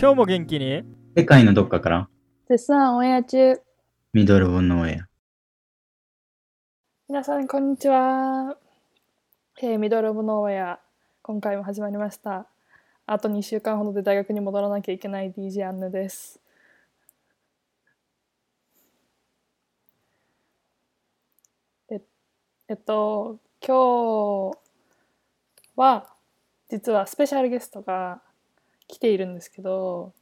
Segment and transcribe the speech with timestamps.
[0.00, 0.82] 今日も元気に？
[1.14, 2.08] 世界のどっかから
[2.48, 3.60] 絶賛オンエア中。
[4.14, 5.06] ミドルボンの親。
[7.06, 8.56] 皆さん、こんにちは。
[9.60, 10.80] えーミドルオブノーウェア。
[11.20, 12.46] 今回も始まりました。
[13.04, 16.40] あと2週間ほどで大学に戻らなきゃいけない DJ アンヌです。
[21.90, 22.00] え
[22.68, 24.58] えっと、今日
[25.76, 26.06] は
[26.70, 28.22] 実はスペシャルゲストが
[28.88, 30.14] 来ているんですけど、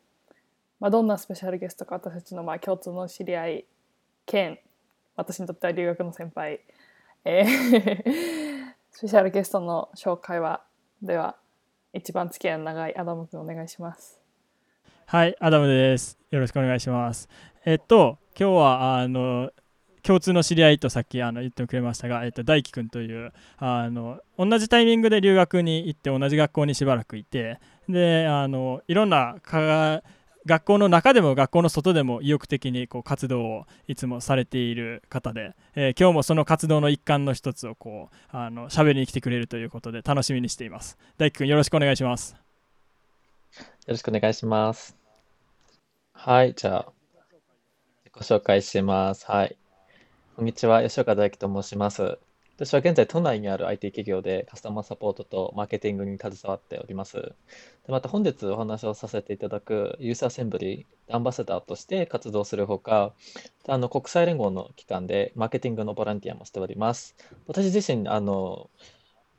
[0.80, 3.64] まあ、どんなスペシャルゲストか私たちのまあ共通の知り合い
[4.26, 4.58] 兼
[5.14, 6.60] 私にとっては留学の先輩、
[7.24, 10.64] えー スペシャルゲストの紹介は
[11.00, 11.36] では
[11.92, 14.20] 一番付き合いの長いアダム君お願いします。
[15.06, 16.18] はい、アダムです。
[16.30, 17.28] よろしくお願いします。
[17.64, 19.52] えっと、今日は、あの、
[20.08, 27.60] 共通の知り合いとさっきあの言ってくれましたが、えっと、大輝くんというあの同じタイミングで留学に行って同じ学校にしばらくいて
[27.90, 30.02] であのいろんな科
[30.46, 40.96] 学校の中でも学校の外でも意欲的にこう活動をいつもされている方で、えー今日もその活動の一環の一つをこうあの喋りに来てくれるということで楽しみにしています。
[41.18, 42.34] 大輝くんよろしくお願いします。
[43.58, 44.96] よろしくお願いします。
[46.14, 46.92] はい、じゃあ、
[48.06, 49.26] 自己紹介します。
[49.26, 49.58] はい。
[50.38, 52.16] こんにちは、吉岡大樹と申します。
[52.54, 57.16] 私は現在、都内にある IT 企業でカスタマーサポートとマーケティングに携わっております。
[57.16, 57.32] で
[57.88, 63.14] また本日お話をさせていただくユースアセンブリアンバサダーとして活動するほか、
[63.66, 67.16] あの国際連合の機関でマーケティングのボランティアもしております。
[67.48, 68.70] 私自身、あの、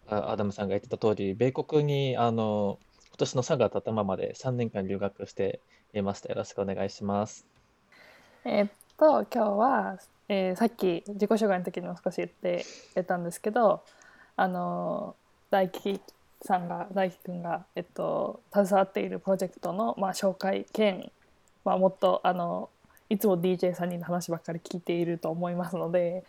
[0.10, 5.62] アダムさんが言ってた通り、米国にあの今年の3月頭まで3年間留学して
[5.94, 6.28] いました。
[6.28, 7.48] よろしくお願いします。
[8.44, 9.98] えっと今日は、
[10.30, 13.82] えーさっき自己紹介の時にも少し言って言ったんですけど
[14.38, 15.16] あの
[15.50, 16.00] 大輝
[16.42, 21.12] さんが大輝くんが、えっと、携わっているプロジェクトの、まあ、紹介兼、
[21.66, 22.70] まあ、もっとあの
[23.10, 26.24] いつも DJ 3人の話ばっかり聞いていると思いますので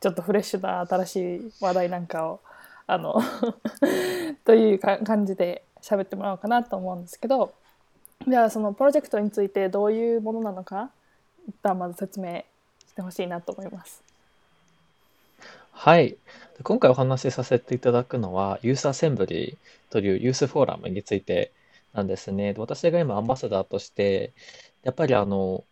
[0.00, 2.40] ちょっとフレッシュな新しい話題なんかを
[2.86, 3.22] あの
[4.44, 7.54] というか感じで喋ってもらおうかなと思うんですけど
[8.26, 10.90] じゃあそのプロジェクトについてどういうものなのか
[11.48, 12.44] 一旦まず説明
[12.94, 14.02] してほしいなと思います。
[15.72, 16.16] はい。
[16.62, 21.50] 今回お話しさせていただくのは、ユースアセンブリーというユースフォーラムについて
[21.92, 22.54] なんですね。
[22.56, 24.32] 私が今アンバサダーとして、
[24.84, 25.64] やっぱりあの、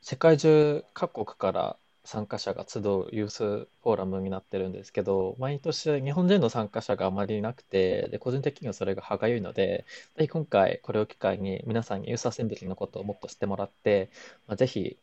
[0.00, 9.84] 世界中各国から参加者が集うユースフォーラムになってるんですけど、毎年日本人の参加者があまりいなくて、で、個人的にはそれが歯がゆいので、
[10.16, 14.08] ぜひ今回これを機会に皆さんにユースアセンブリのことをもっと知ってもらって、
[14.46, 14.96] まあ、ぜひ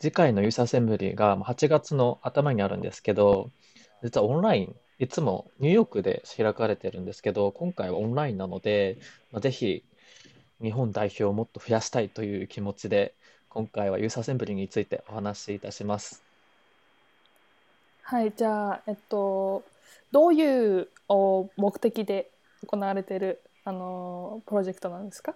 [0.00, 3.50] 次回のユースアセンブリがまあ8月の頭にあるんですけど、
[4.02, 8.98] 実はオンライン、いつもニューヨークで開かれてるんですけど、今回はオンラインなので、
[9.32, 9.84] まあ、ぜひ
[10.62, 13.14] 日本代表をもっと増やしたいという気持ちで、
[13.48, 16.22] 今回はユースアセンブリについてお話しいたします。
[18.02, 19.62] はい、じゃあ、えっと、
[20.12, 22.30] どういうお目的で
[22.66, 25.34] 行われているあのプロジェクトなんですか？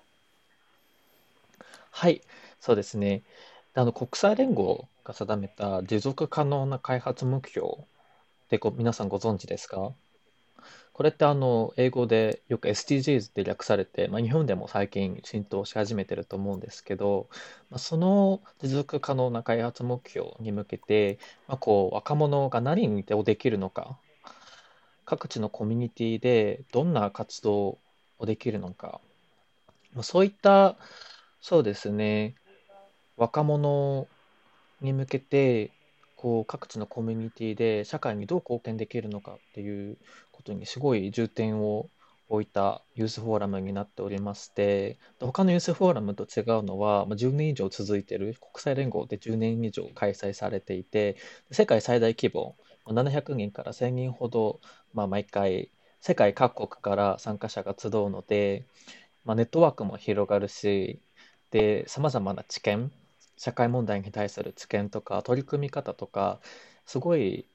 [1.91, 2.23] はい、
[2.61, 3.23] そうですね。
[3.75, 7.73] あの国際連合が定めた持続可能な開発目標っ
[8.51, 9.93] てご皆さんご存知ですか？
[10.93, 17.29] これってあの英語でよく SDGs って略されて、まあ、日本でも最近浸透し始めてると思うんですけど、
[17.71, 21.19] まあ、その持続可能な開発目標に向けて、
[21.49, 23.97] まあ、こう若者が何にできるのか
[25.07, 27.79] 各地のコミュニティでどんな活動
[28.19, 29.01] をできるのか、
[29.95, 30.77] まあ、そういった
[31.41, 32.35] そうですね。
[33.17, 34.07] 若者
[34.81, 35.71] に向けて
[36.17, 39.97] こう各地のコミュニティで社会にどう貢献できるのかっていう
[40.31, 41.89] ことにすごい重点を
[42.29, 51.17] 置いたユースフォーラムになっておりまして他のユースフォーラムと違うのは10年以上続いている国際連合で10年以上開催されていて
[51.51, 52.57] 世界最大規模
[52.87, 54.61] 700人から1000人ほど、
[54.95, 55.69] まあ、毎回
[56.01, 58.65] 世界各国から参加者が集うので、
[59.25, 60.99] まあ、ネットワークも広がるし
[61.51, 62.91] でさまざまな知見
[63.37, 66.41] 社会問題に対する知見とか取り組み方とか
[66.87, 67.47] すごい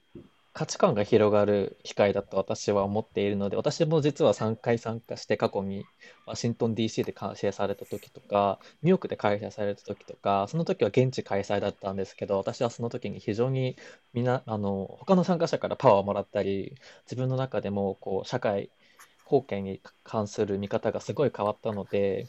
[0.58, 5.84] 価値観が広がる機会だと私は思っているので私も実は3回参加して過去に
[6.26, 13.76] ワシントン DC で開催された時とかニューヨークで開催された時とかその時は現地開催だったんですけど私はその時に非常に
[14.14, 18.68] みなあの他の参加者からパワーをもらったり自分の中でもこう社会
[19.26, 22.26] 貢献に関する見方がすごい変わったので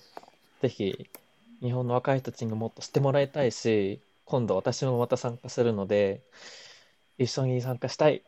[0.62, 1.10] ぜひ
[1.62, 6.22] 日本の若い人たちにもっと知ってもらいたいし、今度私もまた参加するので、
[7.18, 8.22] 一緒に参加したい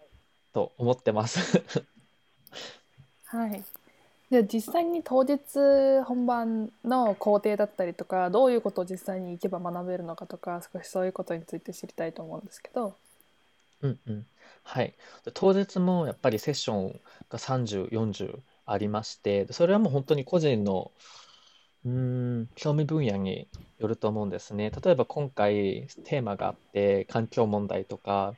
[0.54, 1.64] と思ってます。
[3.26, 3.64] はい。
[4.30, 5.40] で実際に当日
[6.06, 12.96] 本番の工程だったりとかどういうことを実際に行けば学べるのかとか少しそういうことについて知りたいと思うんですけど。
[13.82, 14.26] うんうん。
[14.64, 14.94] はい。
[15.26, 17.00] で当日もやっぱりセッション
[17.30, 20.92] が30、40ありまして、でそれはもう本当に個人の
[21.84, 23.48] うん、興味分野に
[23.80, 24.72] よると思うんですね。
[24.84, 28.36] 例えば今回テーマがあって環境問題とか、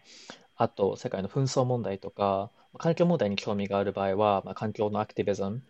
[0.56, 5.62] あと世界の紛争問題とか、環境問題に興味がある場合は、まあ、環境のアクティビズム、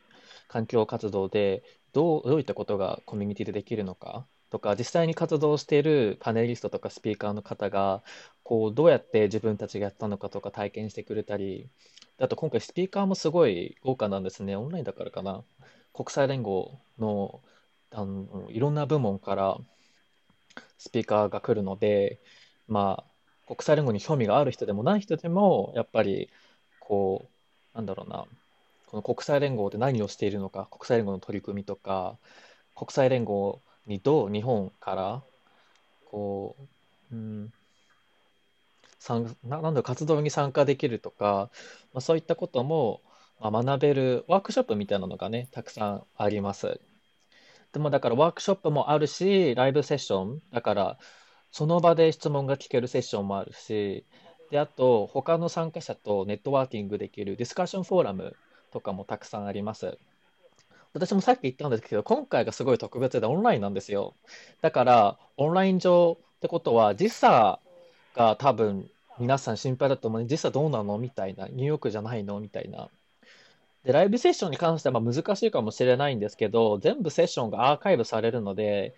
[0.48, 8.04] 環境活動でどう、どういったことがコミュニティでできるのかとか、実際に活動しているパネリストとかスピーカーの方が、
[8.44, 11.68] こう、どうやって自分たちがやったのかとか体験してくれたり、
[12.20, 14.56] あと今回スピーカーもすごい豪華なんですね。
[14.56, 15.44] オンラインだからかな。
[15.94, 17.42] 国際連合の、
[17.94, 19.58] あの、いろんな部門から
[20.78, 22.20] スピーカーが来るので、
[22.68, 26.30] まあ、国際連合に興味がある人でもない人でも、やっぱり、
[26.80, 27.30] こ
[27.74, 28.26] う、なんだろうな、
[28.88, 32.18] この国際連合で何をしているのか、国際連合の取り組みとか、
[32.76, 35.22] 国際連合にどう日本から、
[36.12, 36.56] こ
[37.12, 37.54] う、うん、
[39.00, 41.50] 参な、なんだろう、活動に参加できるとか、
[41.94, 43.02] まあ、そういったことも、
[43.40, 46.80] まあ、学べるワークショップみたいなのがね、たくさんあります。
[47.74, 50.98] でもだからワークショップもあるし、ライブセッション、だから
[51.52, 54.06] その場で質問が聞けるセッションもあるし、
[54.52, 58.36] で、あと他の参加者とネットワーキングできるディスカッションフォーラム
[58.72, 59.98] とかもたくさんあります。
[60.94, 64.14] 私もさっき言ったんですけど、今回がすごい特別でオンラインなんですよ。
[64.62, 67.60] だから、オンライン上ってことは、時差
[68.16, 68.88] が多分
[69.18, 70.28] 皆さん心配だと思うね。
[70.28, 71.00] 時差どうなの？
[71.00, 71.48] みたいな。
[71.48, 72.40] ニューヨークじゃないの？
[72.40, 72.90] みたいな。
[73.84, 78.96] で、ライブセッションに関してはまあ難しいかもしれないんですけど、全部セッションがアーカイブされるので、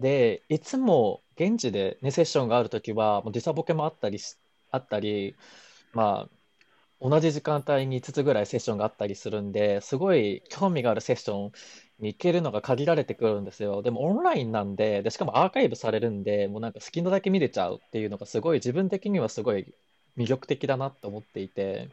[0.00, 4.36] で、いつも現地でね、セッションがあるときは、もう時差ボケもあったりし、
[4.70, 5.34] あったり、
[5.92, 11.52] まあ、同じ時間帯に5つぐらいセッションがあったりするんで、すごい興味があるセッション
[11.98, 13.82] に行けるのが限られてくるんですよ。
[13.82, 19.74] でもオンラインなんで、で、しかもアーカイブされるんで、もうなんか好きなだけ見れちゃうっていうのがすごい自分的にはすごい
[20.16, 21.88] 魅力的だなと思っていて、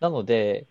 [0.00, 0.66] なので、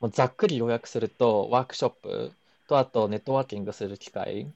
[0.00, 2.32] もうざっくり要約すると、ワークショップ
[2.66, 4.52] と、あとネットワーキングする機会、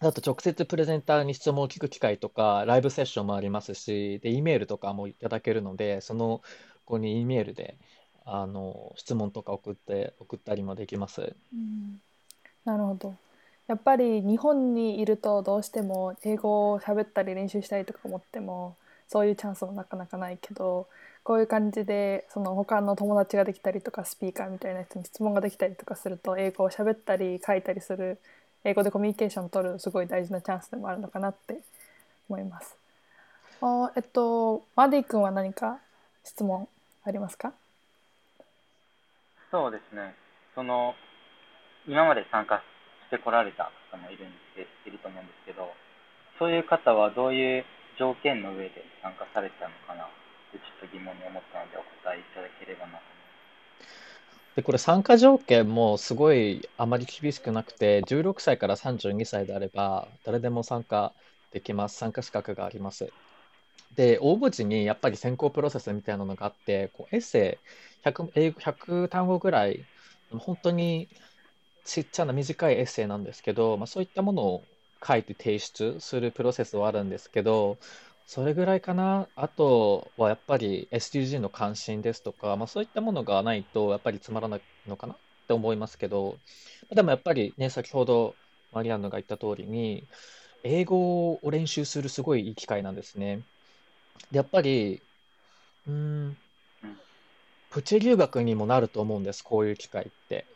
[0.00, 6.42] あと直接プレゼンターに質問を聞く機会とか、ライブセッションもありますし、で、E メールとかもいただけるので、その
[6.86, 7.78] 子に E メールで、
[8.24, 11.36] あの、質問とか送って、送ったりもできます。
[11.52, 12.00] うん
[12.64, 13.14] なるほど。
[13.68, 18.76] やっぱり日本にいるとどうしても英語を喋ったり練習したりとか思っても
[19.08, 20.88] そういうチャンスもなかなかないけど
[21.24, 28.18] こういう感じでその他の友達ができたりとかスピーカーみたいな人に質問ができたりとかすると英語を喋ったり書いたりする
[28.64, 31.58] 英語でコミュニケーションを取るすごい大事なチャンスでもあるのかなって
[32.28, 32.76] 思います。
[33.60, 35.78] あえっとマディ君は何か
[36.24, 36.66] 質問
[37.04, 37.52] ありますか？
[39.50, 40.14] そうですね。
[40.54, 40.94] その、
[41.86, 42.62] 今まで参加
[43.08, 45.68] してこられた方もいるんですいると思うんですけど、
[46.38, 47.64] そういう方はどういう
[47.98, 50.08] 条件の上で参加されたのかな？
[50.58, 54.54] ちょっと疑問に思ったのでお答えいただければなと思います。
[54.56, 61.14] で、これ参加条件もすごいあまり厳しくなくて、16歳から32歳であれば、誰でも参加
[61.50, 61.96] できます。
[61.96, 63.14] 参加資格があります。
[63.94, 67.60] で、応募時にやっぱり選考プロセスみたいなのがあって、こうエッセ
[68.04, 69.86] イ100、英語100単語ぐらい、
[70.30, 71.08] 本当に
[71.84, 74.68] ちっちゃな短いエッセイなんですけど、まあ、そういったものを
[75.06, 77.78] 書いて提出するプロセスはあるんですけど、
[78.34, 79.28] それぐらいかな。
[79.36, 85.12] あとはやっぱり SDG の関心ですとか、まあ、そういったものがないとやっぱりつまらないのかな？
[85.12, 86.38] って思いますけど、
[86.90, 88.34] でもやっぱりね、先ほど
[88.72, 90.02] マリアンヌが言った通りに、
[90.64, 93.40] 英語を練習するすごいいい機会なんですね。
[94.30, 95.02] で、やっぱり、
[95.86, 96.34] うん、
[97.68, 100.46] プチ留学にもなると思うんです、こういう機会って。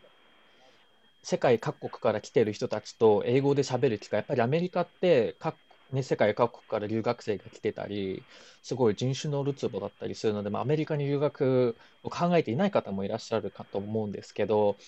[1.23, 5.57] 世界各国から来てる人たちと英語で喋る機会、やっぱりアメリカって各、
[5.93, 8.27] ね、世界各国から留学生が来てたり、
[8.63, 14.79] すごい人種のるつぼだったりするので、まあ、アメリカに留学を考えていない方もいらっしゃるかと思うんですけど、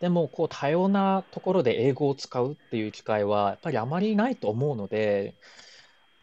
[0.00, 5.36] でもこう多様なところで英語を使うっていう機会はやっぱりあまりないと思うので、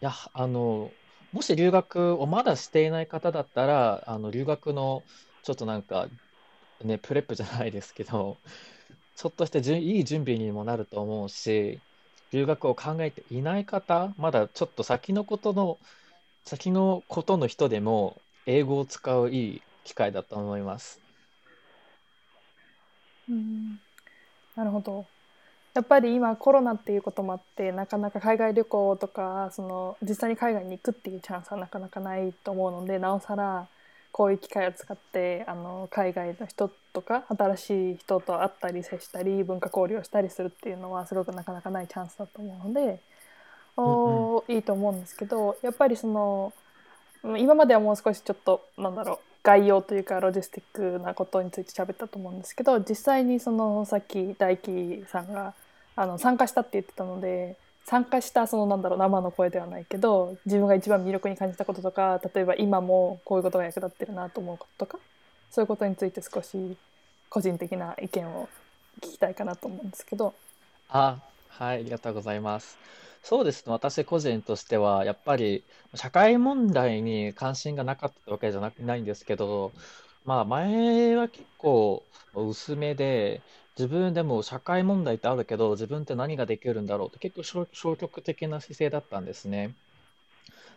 [0.02, 0.92] いや、あの、
[1.32, 5.06] もし留学をまだしていない方だったら、あの留学の
[5.44, 6.10] ちょっとなんか、
[6.84, 8.42] ね、プレップじゃないですけど、
[9.16, 11.84] ちょっとしてじゅいい準備にもなると思うし、
[12.34, 15.80] 留学を考えていない方、まだちょっと先のことの、
[16.46, 21.02] 先のことの人でも、英語を使ういい機会だと思います。
[23.30, 23.80] うん
[24.56, 25.06] なるほど。
[25.74, 33.68] やっぱり今コロナっていうこともあってなかなか海外旅行とかその実際に海外に行くっていうチャンスはなかなかないと思うのでなおさら
[34.14, 43.00] こういう機会を使ってあの海外の人とか新しい人と会ったり接したり文化交流をしたりするっていうのはすごくなかなかないチャンスだと思うので、
[43.76, 46.54] おいいと思うんですけどやっぱりその
[47.38, 55.56] 今まではもう少しちょっとなんだろう概要というかロジスティックなことについて喋ったと思うんですけど実際にそのさっき大輝さんが
[55.96, 65.00] あの参加したって言ってたので参加したそのなんだろう生の声ではないけど自分が一番魅力に感じたこととか例えば今もこういうことが役立ってるなと思うこととか
[65.52, 66.78] そういうことについて少し
[67.30, 68.48] 個人的な意見を
[69.02, 70.34] 聞きたいかなと思うんですけど。
[70.90, 71.18] あ、
[71.50, 72.78] はい、ありがとうございます。
[73.24, 75.64] そうですね、私個人としては、やっぱり
[75.96, 79.72] 社会問題に関心がなかったわけじゃなないんですけど、
[80.26, 82.04] まあ前は結構
[82.36, 83.42] 薄めで、
[83.78, 89.74] 自分でも社会問題ってあるけど、自分って何ができるんだろうって結構消消極的な姿勢だったんですね。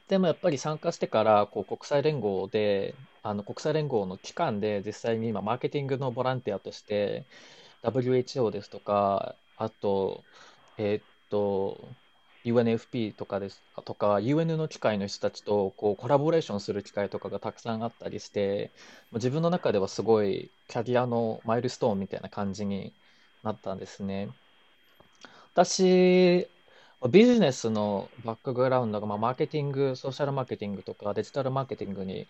[0.09, 7.25] でもやっぱり参加してからこう国際連合で、あの国際連合の機関で実際に今マーケティングのボランティアとして
[7.83, 10.23] WHO ですとか、あと、
[10.79, 11.97] えーっと、
[12.47, 18.71] UNFP とかですとか、UN の機会の人たちとこうコラボレーションする機会とかがたくさんあったりして、
[19.13, 22.93] 自分の中ではすごいキャリアのマイルストーンみたいな感じに
[23.43, 24.29] なったんですね。
[25.55, 26.49] 私、
[27.11, 32.27] ビジネスのバックグラウンドが、まあ、マーケティング、ソーシャルマーケティングとかデジタルマーケティングに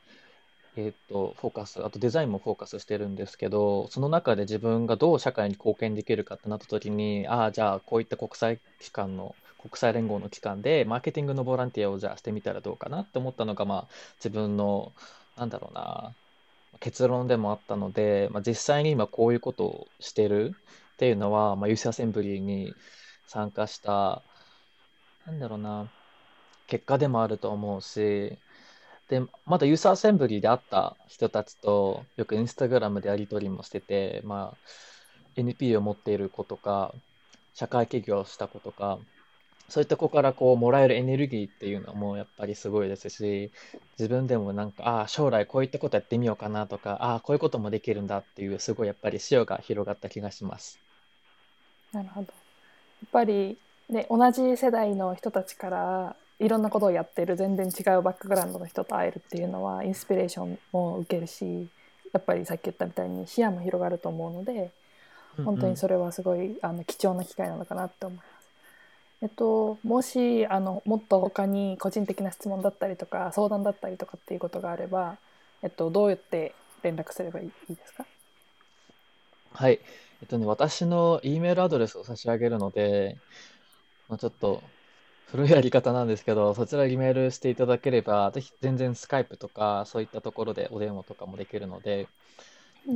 [0.77, 9.35] えーっと、フォーカス、あとデザインもフォーカスしてるんですけど、その中で自分がどう社会に貢献できるかってなった時に、ああ、じゃあこういった国際機関の、
[9.69, 14.93] 国際連合の機関で、マーケティングのボランティアをじゃあしてみたらどうかなって思ったのが、まあ、自分の、
[15.37, 16.15] なんだろうな、
[16.81, 20.55] 結論でもあったので、まあ、実際に今こういうことをしてる
[20.95, 22.75] っていうのは、まあ、ユースアセンブリーに
[23.27, 24.23] 参加した、
[25.27, 25.91] なんだろうな、
[26.67, 28.39] 結果でもあると思うし、
[29.09, 36.93] で、まだユースアセンブリーで会った人たちとよくインスタグラムでやり取りもしてて、まあ、NP を持っている子とか、
[37.55, 38.99] 社会起業した子とか、
[39.69, 43.53] そういった子からこうもらえるエネルギーっていうのもやっぱりすごいですし、
[43.99, 50.81] 自分でもなんか、ああ、将来こういったことやってみようかなとか、ああ、こういうこともできるんだっていう、すごいやっぱり視野が広がった気がします。
[51.93, 52.29] なるほど。
[52.29, 52.33] や
[53.07, 53.59] っぱり
[53.89, 61.69] ね、同じ世代の人たちからいろんなことをやってる全然違うバックグラウンドの人と会えるっていうのはインスピレーションも受けるし
[62.13, 64.71] やっぱりさっき言ったみたいに視野も広がると思うので
[65.45, 68.36] 本当にそれはすごいあの貴重な機会なのかなって思います。
[69.23, 75.17] えっと、もしあのもっと他に個人的な質問だったりとか相談だったりとかっていうことがあれば、
[75.63, 78.05] えっと、どうやって連絡すればいいですか？
[79.53, 79.81] はい。
[80.23, 83.17] えっとね、私の E メールアドレスを差し上げるので、
[84.09, 84.63] まあ、ちょっと
[85.27, 92.07] 古いやり方なんですけど、そちらにメールしていただければ、ぜひ全然スカイプとか、そういったところでお電話とかもできるので、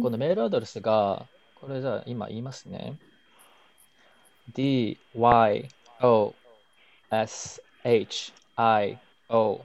[0.02, 1.26] このメールアドレスが、
[1.60, 2.96] これじゃあ今言いますね。
[4.54, 5.68] d, y,
[6.02, 6.34] o,
[7.10, 9.60] s, h, i, o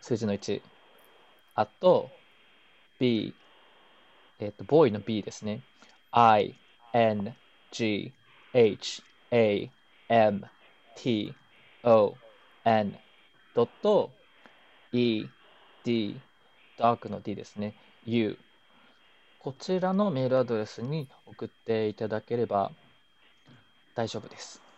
[0.00, 0.60] 数字の1
[1.54, 2.10] あと
[2.98, 3.34] b
[4.40, 5.60] えっと、ボーイの b ですね。
[6.12, 6.54] i,
[6.94, 7.34] n,
[7.70, 8.12] g,
[8.54, 9.70] h, a,
[10.08, 10.46] m,
[10.96, 11.34] t,
[11.84, 12.14] o,
[12.64, 12.98] n,
[13.54, 14.10] ドット
[14.92, 15.26] e,
[15.84, 16.20] d,
[16.78, 17.74] ダークの d ですね。
[18.06, 18.38] u
[19.38, 22.72] こちらのメールアドレスに送っていただければ
[23.94, 24.69] 大丈夫です。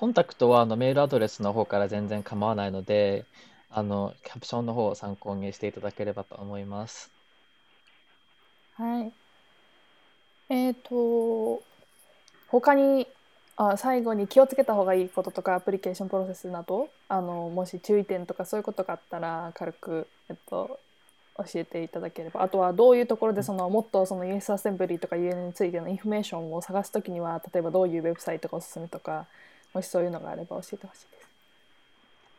[0.00, 3.26] コンタクトはあのメールアドレスの方から全然構わないので、
[3.68, 7.10] あのキャプションの方を参考にしていただければと思います。
[8.76, 9.12] はい。
[10.48, 11.62] えっ、と、
[12.48, 13.08] 他に
[13.58, 20.80] あ最後に気をつけた方がいいこととか application process などあのもし注意点とかそういうことがあったら軽く、えっと、
[21.36, 29.26] 教えていただければあとはどういうところでそのもっとその US アセンブリーとか UN についてのインフォメーションを探すときには例えばどういうウェブサイトがおすすめとか
[29.74, 31.28] もしそういうのがあれば教えてほしいです。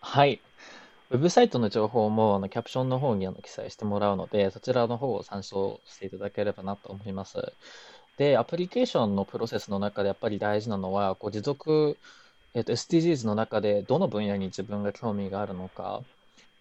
[0.01, 0.41] はい。
[1.11, 7.53] ウェブサイトの情報もあのキャプションの方にあの記載してもらうので、そちらの方を参照していただければなと思います。
[8.17, 11.97] で、アプリケーションのプロセスの中でやっぱり大事なのは、こう持続、
[12.53, 16.01] えっと、SDGs の中でどの分野に自分が興味があるのか、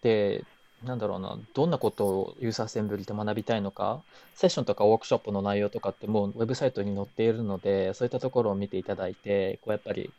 [0.03, 0.45] で、
[0.83, 4.03] なんだろうな、どんなことをユーザーアセンブリで学びたいのか、
[4.35, 10.11] セッションとかワークショップの内容とかってもうウェブサイトに載っているので、そういったところを見ていただいて、こうやっぱり、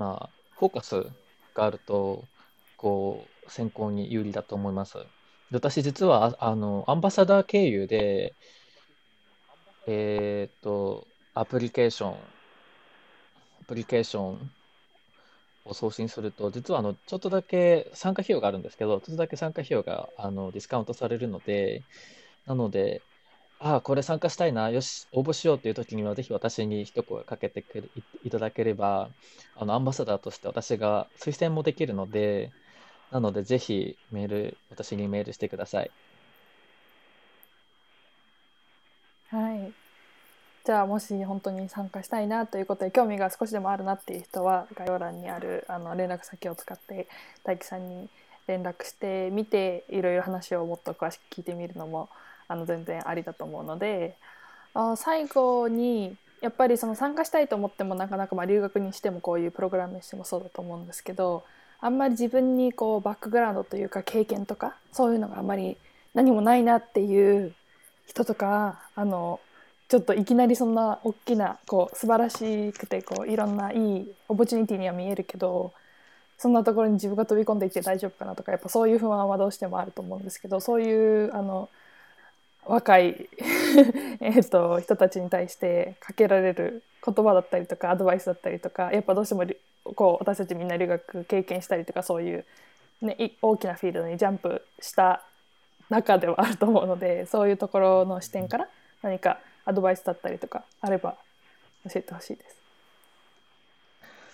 [0.00, 1.06] まあ、フォーカス
[1.54, 2.24] があると、
[2.78, 4.96] こう、選考に有利だと思います。
[5.52, 8.34] 私実は、あの、アンバサダー経由で、
[9.86, 14.50] えっと、アプリケーション、アプリケーション
[15.66, 21.82] を送信すると、実はあのちょっとだけ参加費用があるんですけど、ちょっとだけ参加費用があのディスカウントされるので、
[22.46, 23.02] なので、
[23.62, 29.10] ああ、これ参加したいな、よし、応募しようという時には、ぜひ私に一声かけてくれいいただければ、
[29.54, 32.54] あのアンバサダーとして私が推薦もできるので、
[33.10, 35.92] なので、ぜひメール、私にメールしてください。
[39.28, 39.72] はい。
[40.64, 47.08] じゃあもし本当に参加したいなということで興味が少しでもあるなっていう人は概要欄にあるあの連絡先を使って
[47.44, 48.08] 大樹さんに
[48.46, 52.10] 連絡してみていろいろ話をもっと詳しく聞いてみるのも
[52.50, 54.16] あの全然ありだと思うので
[54.74, 61.44] あ最後にやっぱりその参加したいと思ってもなかなかまあ留学にしてもこういうプログラムにしてもそうだと思うんですけど
[61.80, 65.76] あんまり自分にこうバックグラウンドというか経験とかそういうのがあんまり
[66.14, 67.54] 何もないなっていう
[68.06, 69.38] 人とかあの
[69.88, 75.72] ちょっといきなりそんな大きなこう素晴らしくてこういろんないいオポチュニティには見えるけど
[76.38, 81.68] そんなところに自分が飛び込んでいって大丈夫かなとかやっぱそういう不安はどうしてもあると思うんですけどそういうあの
[82.66, 83.28] 若い
[84.20, 89.44] えと人たちに対してかけられる言葉だったりとかアドバイスだったりとかやっぱどうしても
[89.94, 92.44] こう私たちみんな留学経験したりとかそういう、
[93.00, 95.22] ね、大きなフィールドにジャンプした
[95.88, 98.68] 中ではあると思うのでそういうところの視点から
[99.02, 101.16] 何かアドバイスだったりとかあれば
[101.84, 102.56] 教えてほしいです。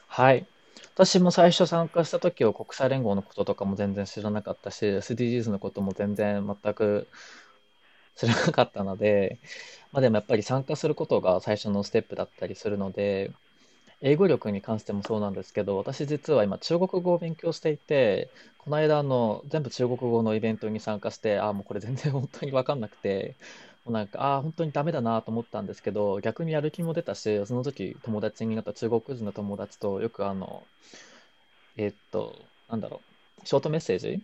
[0.08, 0.46] はい。
[0.94, 7.06] 私も最初参加した時は国際連合のこととかも全然知らなかったし、SDGs のことも全然全く
[8.16, 9.40] 知らなかったので、
[9.92, 13.32] まあでもやっぱり参加することが最初のステップだったりするので、
[14.00, 23.38] 英語力に関してもそうなんですけど、私実は今中国語を勉強していて、この間の全部中国語のイベントに参加して、ああ、もうこれ全然本当に分かんなくて、
[23.84, 30.68] もうなんか、ああ、本当にダメだなと思ったんですけど、逆にやる気も出たし、その時友達になった中国人の友達とよくあの、
[31.76, 33.04] えーっと、なんだろ
[33.42, 34.22] う、ショートメッセージ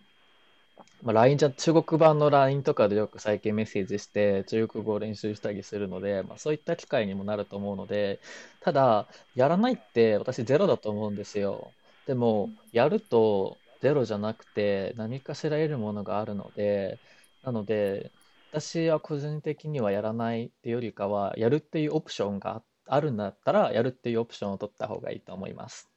[1.02, 8.20] まあ、LINE じゃ、中国版の LINE とかでよく最近メッセージして中国語を練習したりするので、まあ、そういった機会にもなると思うので、
[8.60, 11.72] ただ、やらないって私ゼロだと思うんですよ。
[12.06, 16.98] でも、やるとゼロじゃなくて何かしら得るものがあるので、
[17.42, 18.12] なので、
[18.52, 25.90] 私は個人的にはやらないっていうよりかは、やるっていうオプションがあるんだったら、やるっていうオプションを取った方がいいと思います。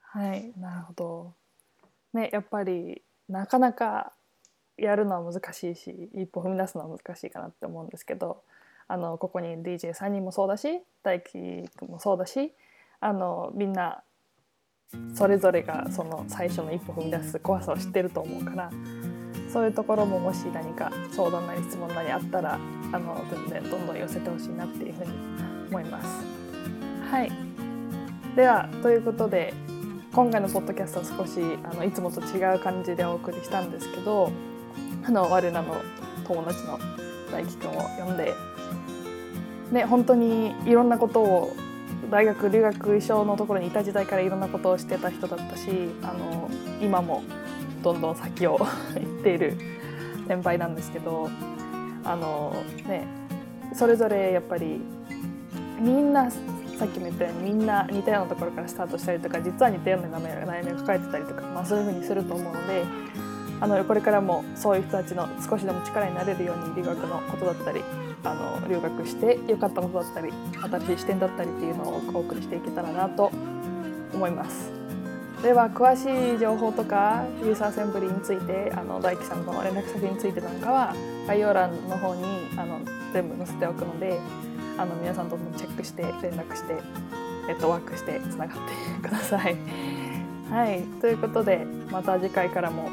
[0.00, 1.34] はい、なるほど。
[2.12, 4.12] ね、やっぱりなかなか
[4.76, 8.42] やるのは難しいし一歩踏み出すのは難しいかなって思うんですけど
[8.88, 12.52] あのここに DJ3 人もそうだし大輝くんもそうだし
[13.00, 14.02] あのみんな
[15.14, 18.70] それぞれがその最初の一歩踏み出す怖さを知ってると思うから
[19.52, 25.12] そういうところももし何か相談なり質問なりあったらあの全然どんどん寄せてほしいなっていうふうに
[25.68, 26.24] 思います。
[27.10, 27.30] はい
[28.34, 29.54] ではということで
[30.14, 34.30] 今回のポッドキャストは少しあのいつもと違う感じでお送りしたんですけど
[35.04, 35.74] あの我らの
[36.24, 36.78] 友達の
[37.32, 38.32] 大輝くんを呼んで、
[39.72, 41.56] ね、本当にいろんなことを
[42.12, 45.68] 大学留学一緒のところにいた時代からいろんなことをしてた人だったし
[46.04, 46.48] あの
[46.80, 47.24] 今も
[47.82, 49.58] どんどん先を行っている
[50.28, 51.28] 先輩なんですけど
[52.04, 52.54] あの、
[52.86, 53.04] ね、
[53.74, 54.80] それぞれやっぱり
[55.80, 56.30] みんな
[56.76, 62.84] さっきも言ったようにみんな似たようなところからスタートしたりとか実は似たような悩みを抱えてたりとか、まあ、そういうふうにすると思うので
[63.60, 67.82] あのこれからもそういう人たちの少しでも力になれるように留学のことだったり
[68.24, 73.30] あの留学して良かったことだったり新しい視点だったりっていうのをお送りしていけたらなと
[74.12, 74.72] 思います。
[75.42, 82.24] では詳しい情報とかユーザーアセンブリについてあの大樹さんの連絡先についてなんかは概要欄の方に
[82.56, 82.80] あの
[83.12, 84.18] 全部載せておくので
[84.76, 86.74] あの皆さんともチェックして連絡して
[87.46, 88.56] ネットワークしてつながっ
[89.02, 89.56] てください。
[90.50, 92.88] はいということでまた次回からも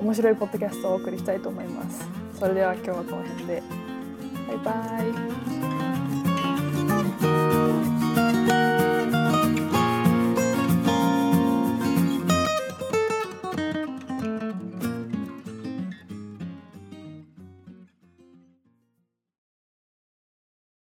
[0.00, 2.08] 面白いポッドキャストをお送りしたいと思います。
[2.38, 3.62] それでは今日はこの辺で
[4.48, 4.72] バイバ
[7.86, 7.89] イ